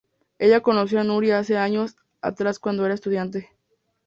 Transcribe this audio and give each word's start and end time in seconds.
Ella 0.39 0.61
conoció 0.61 0.99
a 0.99 1.03
Nuri 1.03 1.29
hace 1.29 1.57
años 1.59 1.95
atrás 2.21 2.57
cuando 2.57 2.83
era 2.85 2.95
estudiante. 2.95 3.51